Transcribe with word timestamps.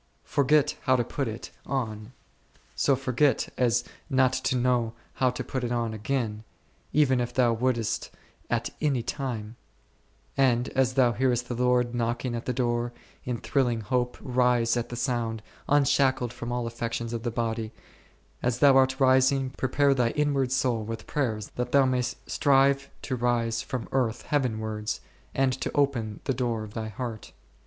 Forget 0.25 0.77
how 0.85 0.95
to 0.95 1.03
put 1.03 1.27
it 1.27 1.51
on, 1.63 2.13
so 2.73 2.95
forget 2.95 3.49
as 3.55 3.83
not 4.09 4.33
to 4.33 4.55
know 4.55 4.93
how 5.21 5.29
to 5.29 5.43
put 5.43 5.63
it 5.63 5.71
on 5.71 5.93
again, 5.93 6.43
even 6.91 7.19
if 7.21 7.35
thou 7.35 7.53
wouldst 7.53 8.09
at 8.49 8.71
any 8.81 9.03
time; 9.03 9.57
and 10.35 10.69
as 10.69 10.95
thou 10.95 11.11
hearest 11.11 11.47
the 11.49 11.53
Lord 11.53 11.93
knocking 11.93 12.33
at 12.33 12.45
the 12.47 12.51
door, 12.51 12.91
in 13.25 13.37
thrilling 13.37 13.81
hope 13.81 14.17
rise 14.19 14.75
at 14.75 14.89
the 14.89 14.95
sound, 14.95 15.43
unshackled 15.69 16.33
from 16.33 16.51
all 16.51 16.65
affections 16.65 17.13
of 17.13 17.21
the 17.21 17.29
body; 17.29 17.71
as 18.41 18.57
thou 18.57 18.75
art 18.77 18.99
rising, 18.99 19.51
pre 19.51 19.69
pare 19.69 19.93
thy 19.93 20.09
inward 20.17 20.51
soul 20.51 20.83
with 20.83 21.05
prayers 21.05 21.49
that 21.57 21.73
thou 21.73 21.85
mayst 21.85 22.15
strive 22.27 22.89
to 23.03 23.15
rise 23.15 23.61
from 23.61 23.87
earth 23.91 24.23
heavenwards, 24.23 24.99
and 25.35 25.53
to 25.53 25.71
open 25.75 26.21
the 26.23 26.33
door 26.33 26.63
of 26.63 26.73
thy 26.73 26.87
heart. 26.87 27.33